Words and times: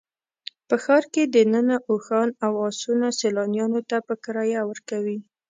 په 0.67 0.75
ښار 0.83 1.03
کې 1.13 1.23
دننه 1.35 1.75
اوښان 1.89 2.29
او 2.45 2.51
اسونه 2.69 3.07
سیلانیانو 3.19 3.81
ته 3.89 3.97
په 4.07 4.13
کرایه 4.23 4.61
ورکوي. 4.69 5.17